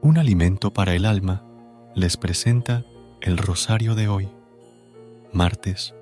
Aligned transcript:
Un 0.00 0.16
alimento 0.16 0.72
para 0.72 0.94
el 0.94 1.04
alma 1.04 1.44
les 1.96 2.16
presenta 2.16 2.84
el 3.20 3.36
rosario 3.36 3.96
de 3.96 4.06
hoy, 4.06 4.28
martes. 5.32 5.92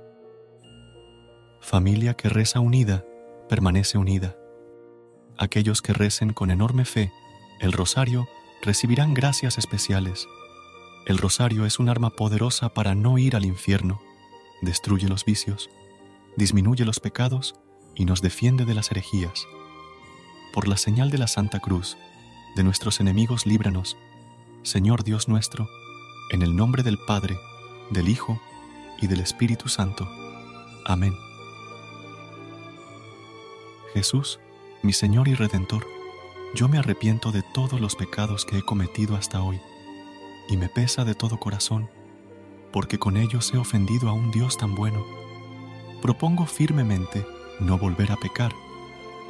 Familia 1.62 2.12
que 2.12 2.28
reza 2.28 2.60
unida, 2.60 3.06
permanece 3.48 3.96
unida. 3.96 4.36
Aquellos 5.38 5.80
que 5.80 5.94
recen 5.94 6.34
con 6.34 6.50
enorme 6.50 6.84
fe 6.84 7.10
el 7.58 7.72
rosario 7.72 8.28
recibirán 8.60 9.14
gracias 9.14 9.56
especiales. 9.56 10.28
El 11.06 11.16
rosario 11.16 11.64
es 11.64 11.78
un 11.78 11.88
arma 11.88 12.10
poderosa 12.10 12.68
para 12.74 12.94
no 12.94 13.16
ir 13.16 13.34
al 13.34 13.46
infierno, 13.46 14.02
destruye 14.60 15.08
los 15.08 15.24
vicios, 15.24 15.70
disminuye 16.36 16.84
los 16.84 17.00
pecados 17.00 17.58
y 17.94 18.04
nos 18.04 18.20
defiende 18.20 18.66
de 18.66 18.74
las 18.74 18.90
herejías. 18.90 19.46
Por 20.52 20.68
la 20.68 20.76
señal 20.76 21.10
de 21.10 21.16
la 21.16 21.28
Santa 21.28 21.60
Cruz, 21.60 21.96
de 22.56 22.64
nuestros 22.64 23.00
enemigos 23.00 23.44
líbranos, 23.44 23.98
Señor 24.62 25.04
Dios 25.04 25.28
nuestro, 25.28 25.68
en 26.30 26.40
el 26.40 26.56
nombre 26.56 26.82
del 26.82 26.96
Padre, 26.96 27.38
del 27.90 28.08
Hijo 28.08 28.40
y 28.98 29.08
del 29.08 29.20
Espíritu 29.20 29.68
Santo. 29.68 30.08
Amén. 30.86 31.14
Jesús, 33.92 34.40
mi 34.82 34.94
Señor 34.94 35.28
y 35.28 35.34
Redentor, 35.34 35.86
yo 36.54 36.66
me 36.66 36.78
arrepiento 36.78 37.30
de 37.30 37.42
todos 37.42 37.78
los 37.78 37.94
pecados 37.94 38.46
que 38.46 38.56
he 38.56 38.62
cometido 38.62 39.16
hasta 39.16 39.42
hoy, 39.42 39.60
y 40.48 40.56
me 40.56 40.70
pesa 40.70 41.04
de 41.04 41.14
todo 41.14 41.38
corazón, 41.38 41.90
porque 42.72 42.98
con 42.98 43.18
ellos 43.18 43.52
he 43.52 43.58
ofendido 43.58 44.08
a 44.08 44.14
un 44.14 44.30
Dios 44.30 44.56
tan 44.56 44.74
bueno. 44.74 45.04
Propongo 46.00 46.46
firmemente 46.46 47.26
no 47.60 47.76
volver 47.76 48.12
a 48.12 48.16
pecar, 48.16 48.54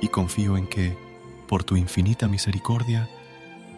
y 0.01 0.09
confío 0.09 0.57
en 0.57 0.69
que, 0.69 0.97
por 1.49 1.65
tu 1.65 1.77
infinita 1.77 2.29
misericordia, 2.29 3.11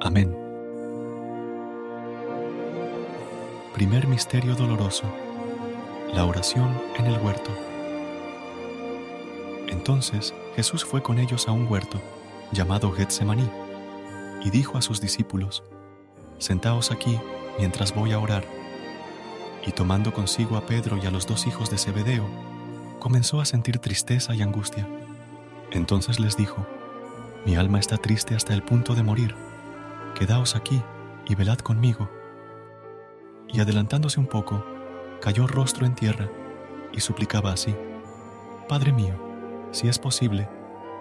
Amén. 0.00 0.36
Primer 3.72 4.06
Misterio 4.06 4.54
Doloroso. 4.54 5.04
La 6.12 6.26
oración 6.26 6.68
en 6.98 7.06
el 7.06 7.18
huerto. 7.18 7.50
Entonces 9.68 10.34
Jesús 10.54 10.84
fue 10.84 11.02
con 11.02 11.18
ellos 11.18 11.48
a 11.48 11.52
un 11.52 11.66
huerto 11.66 11.98
llamado 12.52 12.92
Getsemaní 12.92 13.48
y 14.44 14.50
dijo 14.50 14.76
a 14.76 14.82
sus 14.82 15.00
discípulos, 15.00 15.62
Sentaos 16.38 16.92
aquí 16.92 17.18
mientras 17.58 17.94
voy 17.94 18.12
a 18.12 18.18
orar. 18.18 18.44
Y 19.66 19.72
tomando 19.72 20.12
consigo 20.12 20.58
a 20.58 20.66
Pedro 20.66 20.98
y 20.98 21.06
a 21.06 21.10
los 21.10 21.26
dos 21.26 21.46
hijos 21.46 21.70
de 21.70 21.78
Zebedeo, 21.78 22.26
comenzó 22.98 23.40
a 23.40 23.46
sentir 23.46 23.78
tristeza 23.78 24.34
y 24.34 24.42
angustia. 24.42 24.86
Entonces 25.70 26.20
les 26.20 26.36
dijo, 26.36 26.66
Mi 27.46 27.56
alma 27.56 27.80
está 27.80 27.96
triste 27.96 28.34
hasta 28.34 28.52
el 28.52 28.62
punto 28.62 28.94
de 28.94 29.02
morir 29.02 29.45
Quedaos 30.16 30.56
aquí 30.56 30.82
y 31.28 31.34
velad 31.34 31.58
conmigo. 31.58 32.08
Y 33.52 33.60
adelantándose 33.60 34.18
un 34.18 34.26
poco, 34.26 34.64
cayó 35.20 35.46
rostro 35.46 35.84
en 35.84 35.94
tierra 35.94 36.30
y 36.90 37.00
suplicaba 37.00 37.52
así, 37.52 37.76
Padre 38.66 38.92
mío, 38.92 39.14
si 39.72 39.88
es 39.88 39.98
posible, 39.98 40.48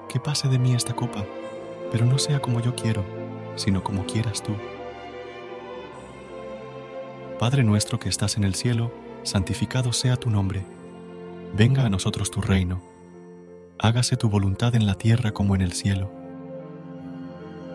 que 0.09 0.19
pase 0.19 0.49
de 0.49 0.59
mí 0.59 0.73
esta 0.73 0.93
copa, 0.93 1.23
pero 1.93 2.05
no 2.05 2.17
sea 2.17 2.41
como 2.41 2.59
yo 2.59 2.75
quiero, 2.75 3.05
sino 3.55 3.85
como 3.85 4.05
quieras 4.05 4.43
tú. 4.43 4.51
Padre 7.39 7.63
nuestro 7.63 7.99
que 7.99 8.09
estás 8.09 8.35
en 8.35 8.43
el 8.43 8.53
cielo, 8.53 8.91
santificado 9.23 9.93
sea 9.93 10.17
tu 10.17 10.29
nombre. 10.29 10.65
Venga 11.53 11.85
a 11.85 11.89
nosotros 11.89 12.31
tu 12.31 12.41
reino. 12.41 12.81
Hágase 13.79 14.17
tu 14.17 14.29
voluntad 14.29 14.75
en 14.75 14.85
la 14.85 14.95
tierra 14.95 15.31
como 15.31 15.55
en 15.55 15.61
el 15.61 15.71
cielo. 15.71 16.11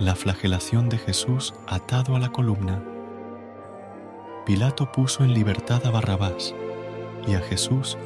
La 0.00 0.14
flagelación 0.14 0.88
de 0.88 0.96
Jesús 0.96 1.52
atado 1.66 2.16
a 2.16 2.18
la 2.18 2.32
columna. 2.32 2.82
Pilato 4.46 4.90
puso 4.90 5.24
en 5.24 5.34
libertad 5.34 5.84
a 5.84 5.90
Barrabás 5.90 6.54
y 7.28 7.34
a 7.34 7.40
Jesús, 7.40 7.98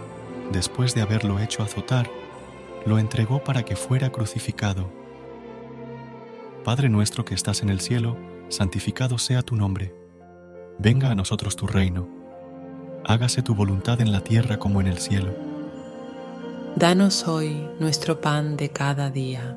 después 0.50 0.96
de 0.96 1.02
haberlo 1.02 1.38
hecho 1.38 1.62
azotar, 1.62 2.10
lo 2.84 2.98
entregó 2.98 3.44
para 3.44 3.64
que 3.64 3.76
fuera 3.76 4.10
crucificado. 4.10 4.90
Padre 6.64 6.88
nuestro 6.88 7.24
que 7.24 7.34
estás 7.34 7.62
en 7.62 7.68
el 7.68 7.80
cielo, 7.80 8.16
santificado 8.48 9.16
sea 9.16 9.42
tu 9.42 9.54
nombre. 9.54 9.94
Venga 10.80 11.12
a 11.12 11.14
nosotros 11.14 11.54
tu 11.54 11.68
reino. 11.68 12.08
Hágase 13.04 13.40
tu 13.40 13.54
voluntad 13.54 14.00
en 14.00 14.10
la 14.10 14.20
tierra 14.20 14.58
como 14.58 14.80
en 14.80 14.88
el 14.88 14.98
cielo. 14.98 15.32
Danos 16.74 17.28
hoy 17.28 17.68
nuestro 17.78 18.20
pan 18.20 18.56
de 18.56 18.70
cada 18.70 19.10
día. 19.10 19.56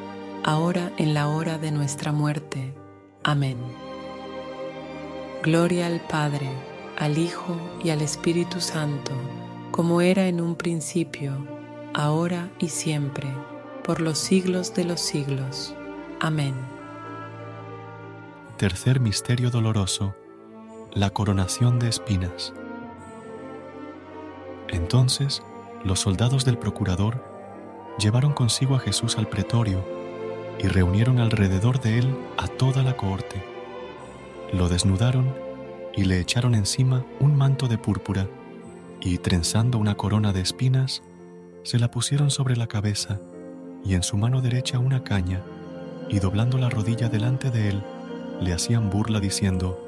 ahora 0.43 0.91
en 0.97 1.13
la 1.13 1.27
hora 1.27 1.57
de 1.57 1.71
nuestra 1.71 2.11
muerte. 2.11 2.73
Amén. 3.23 3.57
Gloria 5.43 5.87
al 5.87 6.01
Padre, 6.01 6.49
al 6.97 7.17
Hijo 7.17 7.57
y 7.83 7.89
al 7.89 8.01
Espíritu 8.01 8.59
Santo, 8.61 9.11
como 9.71 10.01
era 10.01 10.27
en 10.27 10.41
un 10.41 10.55
principio, 10.55 11.33
ahora 11.93 12.49
y 12.59 12.69
siempre, 12.69 13.27
por 13.83 14.01
los 14.01 14.17
siglos 14.17 14.73
de 14.73 14.85
los 14.85 14.99
siglos. 14.99 15.75
Amén. 16.19 16.53
Tercer 18.57 18.99
Misterio 18.99 19.49
Doloroso. 19.49 20.15
La 20.93 21.09
coronación 21.09 21.79
de 21.79 21.87
espinas. 21.87 22.53
Entonces, 24.67 25.41
los 25.83 25.99
soldados 25.99 26.45
del 26.45 26.57
procurador 26.57 27.23
llevaron 27.97 28.33
consigo 28.33 28.75
a 28.75 28.79
Jesús 28.79 29.17
al 29.17 29.27
pretorio 29.27 30.00
y 30.61 30.67
reunieron 30.67 31.19
alrededor 31.19 31.81
de 31.81 31.99
él 31.99 32.15
a 32.37 32.47
toda 32.47 32.83
la 32.83 32.95
cohorte. 32.95 33.41
Lo 34.53 34.69
desnudaron 34.69 35.33
y 35.95 36.03
le 36.03 36.19
echaron 36.19 36.55
encima 36.55 37.05
un 37.19 37.35
manto 37.35 37.67
de 37.67 37.77
púrpura 37.77 38.27
y 39.01 39.17
trenzando 39.17 39.79
una 39.79 39.95
corona 39.95 40.33
de 40.33 40.41
espinas, 40.41 41.01
se 41.63 41.79
la 41.79 41.89
pusieron 41.89 42.29
sobre 42.29 42.55
la 42.55 42.67
cabeza 42.67 43.19
y 43.83 43.95
en 43.95 44.03
su 44.03 44.17
mano 44.17 44.41
derecha 44.41 44.77
una 44.77 45.03
caña 45.03 45.41
y 46.09 46.19
doblando 46.19 46.57
la 46.57 46.69
rodilla 46.69 47.09
delante 47.09 47.49
de 47.49 47.69
él, 47.69 47.83
le 48.39 48.53
hacían 48.53 48.89
burla 48.89 49.19
diciendo, 49.19 49.79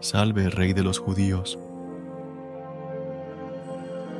Salve, 0.00 0.48
Rey 0.50 0.72
de 0.72 0.82
los 0.82 0.98
judíos. 0.98 1.58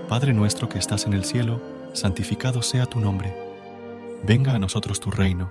Padre 0.09 0.33
nuestro 0.33 0.69
que 0.69 0.79
estás 0.79 1.07
en 1.07 1.13
el 1.13 1.25
cielo, 1.25 1.61
santificado 1.93 2.63
sea 2.63 2.87
tu 2.87 3.01
nombre. 3.01 3.35
Venga 4.25 4.55
a 4.55 4.59
nosotros 4.59 5.01
tu 5.01 5.11
reino. 5.11 5.51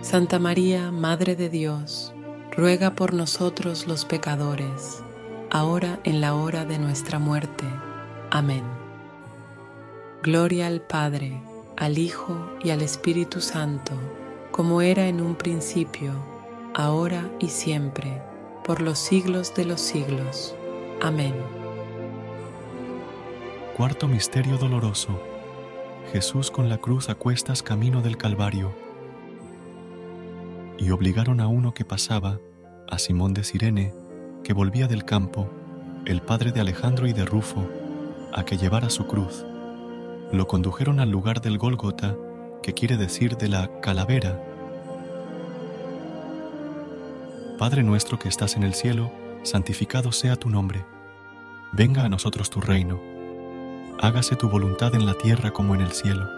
Santa 0.00 0.38
María, 0.38 0.92
Madre 0.92 1.34
de 1.34 1.48
Dios, 1.48 2.14
ruega 2.56 2.94
por 2.94 3.14
nosotros 3.14 3.88
los 3.88 4.04
pecadores, 4.04 5.02
ahora 5.50 5.98
en 6.04 6.20
la 6.20 6.34
hora 6.34 6.64
de 6.64 6.78
nuestra 6.78 7.18
muerte. 7.18 7.64
Amén. 8.30 8.62
Gloria 10.22 10.68
al 10.68 10.80
Padre, 10.80 11.42
al 11.76 11.98
Hijo 11.98 12.52
y 12.62 12.70
al 12.70 12.80
Espíritu 12.80 13.40
Santo, 13.40 13.92
como 14.52 14.82
era 14.82 15.08
en 15.08 15.20
un 15.20 15.34
principio, 15.34 16.12
ahora 16.74 17.28
y 17.40 17.48
siempre, 17.48 18.22
por 18.64 18.80
los 18.80 19.00
siglos 19.00 19.52
de 19.56 19.64
los 19.64 19.80
siglos. 19.80 20.54
Amén. 21.02 21.34
Cuarto 23.76 24.06
Misterio 24.06 24.58
Doloroso. 24.58 25.20
Jesús 26.12 26.52
con 26.52 26.68
la 26.68 26.78
cruz 26.78 27.08
a 27.10 27.16
cuestas 27.16 27.64
camino 27.64 28.00
del 28.00 28.16
Calvario 28.16 28.87
y 30.78 30.90
obligaron 30.90 31.40
a 31.40 31.48
uno 31.48 31.74
que 31.74 31.84
pasaba, 31.84 32.38
a 32.88 32.98
Simón 32.98 33.34
de 33.34 33.44
Sirene, 33.44 33.92
que 34.44 34.52
volvía 34.52 34.86
del 34.86 35.04
campo, 35.04 35.50
el 36.06 36.22
padre 36.22 36.52
de 36.52 36.60
Alejandro 36.60 37.06
y 37.06 37.12
de 37.12 37.24
Rufo, 37.24 37.68
a 38.32 38.44
que 38.44 38.56
llevara 38.56 38.88
su 38.88 39.06
cruz. 39.06 39.44
Lo 40.32 40.46
condujeron 40.46 41.00
al 41.00 41.10
lugar 41.10 41.40
del 41.40 41.58
Gólgota, 41.58 42.16
que 42.62 42.74
quiere 42.74 42.96
decir 42.96 43.36
de 43.36 43.48
la 43.48 43.80
calavera. 43.80 44.42
Padre 47.58 47.82
nuestro 47.82 48.18
que 48.18 48.28
estás 48.28 48.56
en 48.56 48.62
el 48.62 48.74
cielo, 48.74 49.10
santificado 49.42 50.12
sea 50.12 50.36
tu 50.36 50.48
nombre. 50.48 50.84
Venga 51.72 52.04
a 52.04 52.08
nosotros 52.08 52.50
tu 52.50 52.60
reino. 52.60 53.00
Hágase 54.00 54.36
tu 54.36 54.48
voluntad 54.48 54.94
en 54.94 55.06
la 55.06 55.14
tierra 55.14 55.50
como 55.50 55.74
en 55.74 55.80
el 55.80 55.92
cielo. 55.92 56.37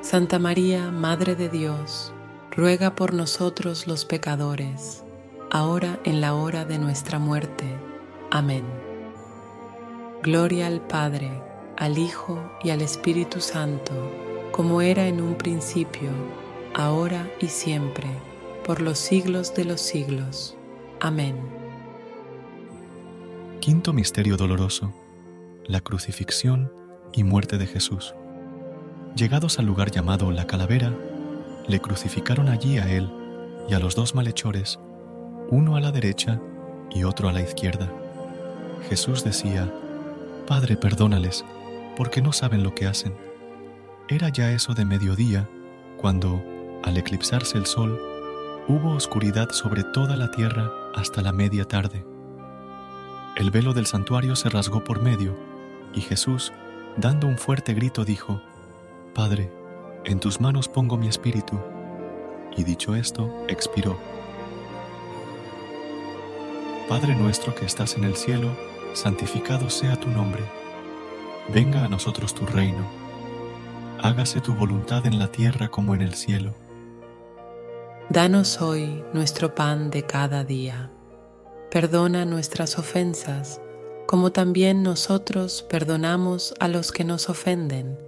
Santa 0.00 0.38
María, 0.38 0.92
Madre 0.92 1.34
de 1.34 1.48
Dios, 1.48 2.12
ruega 2.52 2.94
por 2.94 3.14
nosotros 3.14 3.88
los 3.88 4.04
pecadores, 4.04 5.02
ahora 5.50 5.98
en 6.04 6.20
la 6.20 6.34
hora 6.34 6.64
de 6.64 6.78
nuestra 6.78 7.18
muerte. 7.18 7.64
Amén. 8.30 8.62
Gloria 10.22 10.68
al 10.68 10.80
Padre, 10.80 11.42
al 11.76 11.98
Hijo 11.98 12.38
y 12.62 12.70
al 12.70 12.80
Espíritu 12.80 13.40
Santo, 13.40 13.92
como 14.52 14.82
era 14.82 15.08
en 15.08 15.20
un 15.20 15.34
principio, 15.34 16.10
ahora 16.74 17.28
y 17.40 17.48
siempre, 17.48 18.08
por 18.64 18.80
los 18.80 18.98
siglos 18.98 19.52
de 19.54 19.64
los 19.64 19.80
siglos. 19.80 20.56
Amén. 21.00 21.36
Quinto 23.60 23.92
Misterio 23.92 24.36
Doloroso. 24.36 24.94
La 25.66 25.80
crucifixión 25.80 26.72
y 27.12 27.24
muerte 27.24 27.58
de 27.58 27.66
Jesús. 27.66 28.14
Llegados 29.18 29.58
al 29.58 29.66
lugar 29.66 29.90
llamado 29.90 30.30
La 30.30 30.46
Calavera, 30.46 30.94
le 31.66 31.80
crucificaron 31.80 32.48
allí 32.48 32.78
a 32.78 32.88
él 32.88 33.10
y 33.68 33.74
a 33.74 33.80
los 33.80 33.96
dos 33.96 34.14
malhechores 34.14 34.78
uno 35.50 35.74
a 35.74 35.80
la 35.80 35.90
derecha 35.90 36.40
y 36.88 37.02
otro 37.02 37.28
a 37.28 37.32
la 37.32 37.40
izquierda. 37.40 37.90
Jesús 38.88 39.24
decía, 39.24 39.74
Padre, 40.46 40.76
perdónales, 40.76 41.44
porque 41.96 42.22
no 42.22 42.32
saben 42.32 42.62
lo 42.62 42.76
que 42.76 42.86
hacen. 42.86 43.12
Era 44.08 44.28
ya 44.28 44.52
eso 44.52 44.72
de 44.72 44.84
mediodía, 44.84 45.48
cuando, 45.96 46.40
al 46.84 46.96
eclipsarse 46.96 47.58
el 47.58 47.66
sol, 47.66 48.00
hubo 48.68 48.92
oscuridad 48.92 49.50
sobre 49.50 49.82
toda 49.82 50.16
la 50.16 50.30
tierra 50.30 50.70
hasta 50.94 51.22
la 51.22 51.32
media 51.32 51.64
tarde. 51.64 52.06
El 53.34 53.50
velo 53.50 53.72
del 53.72 53.86
santuario 53.86 54.36
se 54.36 54.48
rasgó 54.48 54.84
por 54.84 55.02
medio, 55.02 55.36
y 55.92 56.02
Jesús, 56.02 56.52
dando 56.96 57.26
un 57.26 57.36
fuerte 57.36 57.74
grito, 57.74 58.04
dijo, 58.04 58.40
Padre, 59.18 59.50
en 60.04 60.20
tus 60.20 60.40
manos 60.40 60.68
pongo 60.68 60.96
mi 60.96 61.08
espíritu. 61.08 61.58
Y 62.56 62.62
dicho 62.62 62.94
esto, 62.94 63.28
expiró. 63.48 63.98
Padre 66.88 67.16
nuestro 67.16 67.52
que 67.52 67.64
estás 67.64 67.96
en 67.96 68.04
el 68.04 68.14
cielo, 68.14 68.48
santificado 68.94 69.70
sea 69.70 69.98
tu 69.98 70.08
nombre. 70.08 70.44
Venga 71.52 71.84
a 71.84 71.88
nosotros 71.88 72.32
tu 72.32 72.46
reino. 72.46 72.88
Hágase 74.00 74.40
tu 74.40 74.54
voluntad 74.54 75.04
en 75.04 75.18
la 75.18 75.32
tierra 75.32 75.66
como 75.66 75.96
en 75.96 76.02
el 76.02 76.14
cielo. 76.14 76.54
Danos 78.10 78.62
hoy 78.62 79.02
nuestro 79.12 79.52
pan 79.52 79.90
de 79.90 80.04
cada 80.04 80.44
día. 80.44 80.92
Perdona 81.72 82.24
nuestras 82.24 82.78
ofensas, 82.78 83.60
como 84.06 84.30
también 84.30 84.84
nosotros 84.84 85.66
perdonamos 85.68 86.54
a 86.60 86.68
los 86.68 86.92
que 86.92 87.02
nos 87.02 87.28
ofenden. 87.28 88.07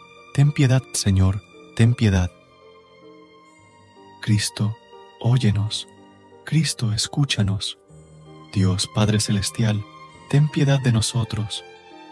ten 0.33 0.51
piedad, 0.51 0.81
Señor, 0.93 1.43
ten 1.75 1.93
piedad. 1.93 2.31
Cristo, 4.21 4.77
óyenos. 5.19 5.87
Cristo, 6.45 6.93
escúchanos. 6.93 7.77
Dios 8.53 8.89
Padre 8.93 9.19
Celestial, 9.19 9.83
ten 10.29 10.49
piedad 10.49 10.79
de 10.79 10.91
nosotros. 10.91 11.63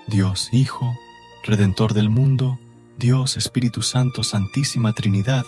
Dios 0.08 0.50
Hijo, 0.52 0.98
Redentor 1.44 1.94
del 1.94 2.10
mundo, 2.10 2.60
Dios 2.98 3.38
Espíritu 3.38 3.82
Santo, 3.82 4.24
Santísima 4.24 4.94
Trinidad, 4.94 5.46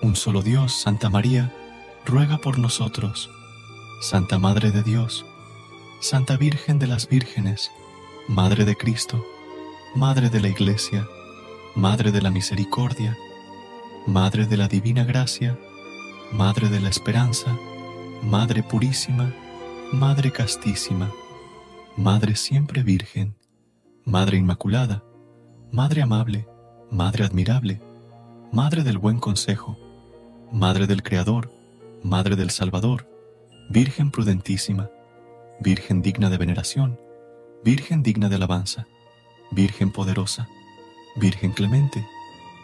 un 0.00 0.16
solo 0.16 0.42
Dios, 0.42 0.72
Santa 0.72 1.10
María, 1.10 1.52
ruega 2.06 2.38
por 2.38 2.58
nosotros. 2.58 3.30
Santa 4.00 4.38
Madre 4.38 4.70
de 4.70 4.82
Dios, 4.82 5.26
Santa 6.00 6.36
Virgen 6.36 6.78
de 6.78 6.86
las 6.86 7.08
Vírgenes, 7.08 7.70
Madre 8.28 8.64
de 8.64 8.76
Cristo, 8.76 9.26
Madre 9.94 10.28
de 10.28 10.40
la 10.40 10.48
Iglesia, 10.48 11.08
Madre 11.76 12.10
de 12.10 12.22
la 12.22 12.30
Misericordia, 12.30 13.18
Madre 14.06 14.46
de 14.46 14.56
la 14.56 14.66
Divina 14.66 15.04
Gracia, 15.04 15.58
Madre 16.32 16.70
de 16.70 16.80
la 16.80 16.88
Esperanza, 16.88 17.54
Madre 18.22 18.62
Purísima, 18.62 19.30
Madre 19.92 20.32
Castísima, 20.32 21.12
Madre 21.98 22.34
Siempre 22.34 22.82
Virgen, 22.82 23.36
Madre 24.06 24.38
Inmaculada, 24.38 25.04
Madre 25.70 26.00
Amable, 26.00 26.48
Madre 26.90 27.24
Admirable, 27.24 27.82
Madre 28.52 28.82
del 28.82 28.96
Buen 28.96 29.18
Consejo, 29.18 29.76
Madre 30.50 30.86
del 30.86 31.02
Creador, 31.02 31.52
Madre 32.02 32.36
del 32.36 32.48
Salvador, 32.48 33.06
Virgen 33.68 34.10
prudentísima, 34.10 34.88
Virgen 35.60 36.00
digna 36.00 36.30
de 36.30 36.38
veneración, 36.38 36.98
Virgen 37.62 38.02
digna 38.02 38.30
de 38.30 38.36
alabanza, 38.36 38.86
Virgen 39.50 39.92
poderosa, 39.92 40.48
Virgen 41.16 41.52
clemente, 41.52 42.06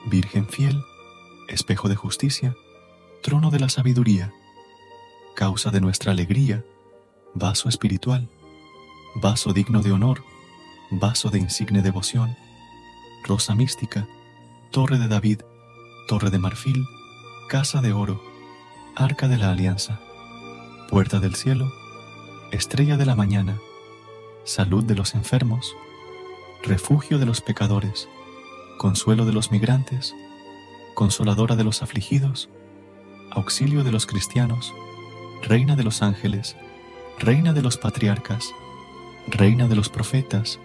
Virgen 0.05 0.47
fiel, 0.47 0.85
espejo 1.49 1.89
de 1.89 1.97
justicia, 1.97 2.55
trono 3.23 3.51
de 3.51 3.59
la 3.59 3.71
sabiduría, 3.71 4.31
causa 5.35 5.71
de 5.71 5.81
nuestra 5.81 6.13
alegría, 6.13 6.63
vaso 7.33 7.71
espiritual, 7.71 8.29
vaso 9.15 9.55
digno 9.55 9.81
de 9.81 9.93
honor, 9.93 10.23
vaso 10.91 11.31
de 11.31 11.39
insigne 11.39 11.81
devoción, 11.81 12.37
rosa 13.25 13.55
mística, 13.55 14.07
torre 14.71 14.99
de 14.99 15.09
David, 15.09 15.41
torre 16.07 16.29
de 16.29 16.39
marfil, 16.39 16.85
casa 17.49 17.81
de 17.81 17.95
oro, 17.95 18.23
arca 18.95 19.29
de 19.29 19.39
la 19.39 19.51
alianza, 19.51 19.99
puerta 20.91 21.21
del 21.21 21.37
cielo, 21.37 21.73
estrella 22.51 22.99
de 22.99 23.07
la 23.07 23.17
mañana, 23.17 23.59
salud 24.45 24.85
de 24.85 24.95
los 24.95 25.15
enfermos, 25.15 25.75
refugio 26.63 27.19
de 27.19 27.25
los 27.25 27.41
pecadores, 27.41 28.09
consuelo 28.83 29.25
de 29.25 29.33
los 29.33 29.53
migrantes, 29.53 30.13
consoladora 30.95 31.55
de 31.55 31.63
los 31.63 31.85
afligidos, 31.85 32.51
auxilio 33.31 33.85
de 33.85 33.93
los 33.93 34.07
cristianos, 34.07 34.75
reina 35.41 35.77
de 35.77 35.85
los 35.85 36.03
ángeles, 36.03 36.57
reina 37.21 37.53
de 37.53 37.63
los 37.63 37.79
patriarcas, 37.79 38.53
reina 39.29 39.69
de 39.69 39.77
los 39.77 39.89
profetas, 39.89 40.59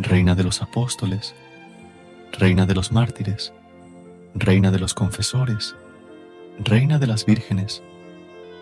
reina 0.00 0.34
de 0.34 0.42
los 0.42 0.62
apóstoles, 0.62 1.36
reina 2.32 2.66
de 2.66 2.74
los 2.74 2.90
mártires, 2.90 3.52
reina 4.34 4.72
de 4.72 4.80
los 4.80 4.92
confesores, 4.92 5.76
reina 6.58 6.98
de 6.98 7.06
las 7.06 7.24
vírgenes, 7.24 7.84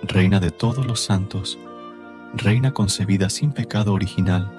reina 0.02 0.38
de 0.38 0.50
todos 0.50 0.86
los 0.86 1.00
santos, 1.00 1.58
reina 2.34 2.74
concebida 2.74 3.30
sin 3.30 3.52
pecado 3.52 3.94
original, 3.94 4.52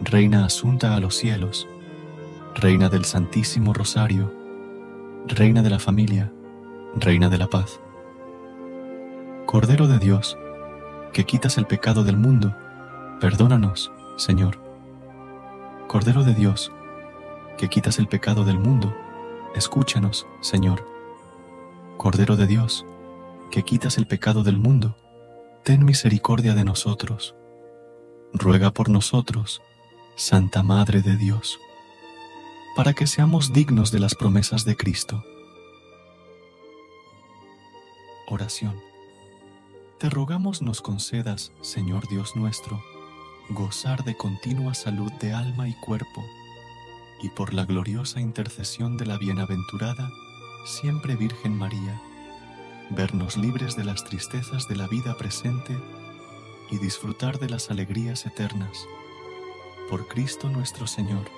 reina 0.00 0.46
asunta 0.46 0.96
a 0.96 1.00
los 1.00 1.14
cielos, 1.14 1.68
reina 2.54 2.88
del 2.88 3.04
Santísimo 3.04 3.72
Rosario, 3.72 4.32
reina 5.26 5.62
de 5.62 5.70
la 5.70 5.78
familia, 5.78 6.32
reina 6.96 7.28
de 7.28 7.38
la 7.38 7.46
paz. 7.48 7.80
Cordero 9.46 9.86
de 9.86 9.98
Dios, 9.98 10.36
que 11.12 11.24
quitas 11.24 11.58
el 11.58 11.66
pecado 11.66 12.04
del 12.04 12.16
mundo, 12.16 12.54
perdónanos, 13.20 13.92
Señor. 14.16 14.58
Cordero 15.86 16.24
de 16.24 16.34
Dios, 16.34 16.72
que 17.56 17.68
quitas 17.68 17.98
el 17.98 18.08
pecado 18.08 18.44
del 18.44 18.58
mundo, 18.58 18.94
escúchanos, 19.54 20.26
Señor. 20.40 20.86
Cordero 21.96 22.36
de 22.36 22.46
Dios, 22.46 22.84
que 23.50 23.62
quitas 23.62 23.98
el 23.98 24.06
pecado 24.06 24.42
del 24.42 24.58
mundo, 24.58 24.96
ten 25.64 25.84
misericordia 25.84 26.54
de 26.54 26.64
nosotros. 26.64 27.34
Ruega 28.32 28.72
por 28.72 28.88
nosotros, 28.88 29.62
Santa 30.16 30.62
Madre 30.62 31.00
de 31.00 31.16
Dios, 31.16 31.58
para 32.78 32.94
que 32.94 33.08
seamos 33.08 33.52
dignos 33.52 33.90
de 33.90 33.98
las 33.98 34.14
promesas 34.14 34.64
de 34.64 34.76
Cristo. 34.76 35.24
Oración. 38.28 38.80
Te 39.98 40.08
rogamos 40.08 40.62
nos 40.62 40.80
concedas, 40.80 41.50
Señor 41.60 42.06
Dios 42.06 42.36
nuestro, 42.36 42.80
gozar 43.48 44.04
de 44.04 44.16
continua 44.16 44.74
salud 44.74 45.10
de 45.14 45.32
alma 45.32 45.68
y 45.68 45.74
cuerpo 45.80 46.24
y 47.20 47.30
por 47.30 47.52
la 47.52 47.64
gloriosa 47.64 48.20
intercesión 48.20 48.96
de 48.96 49.06
la 49.06 49.18
bienaventurada, 49.18 50.08
siempre 50.64 51.16
Virgen 51.16 51.58
María, 51.58 52.00
vernos 52.90 53.36
libres 53.36 53.74
de 53.74 53.82
las 53.82 54.04
tristezas 54.04 54.68
de 54.68 54.76
la 54.76 54.86
vida 54.86 55.16
presente 55.18 55.76
y 56.70 56.78
disfrutar 56.78 57.40
de 57.40 57.50
las 57.50 57.72
alegrías 57.72 58.24
eternas. 58.24 58.86
Por 59.90 60.06
Cristo 60.06 60.48
nuestro 60.48 60.86
Señor. 60.86 61.37